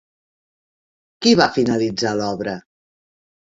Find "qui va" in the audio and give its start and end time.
1.27-1.47